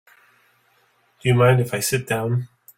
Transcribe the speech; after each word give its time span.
Do 1.19 1.29
you 1.29 1.35
mind 1.35 1.61
if 1.61 1.75
I 1.75 1.79
sit 1.79 2.07
down? 2.07 2.47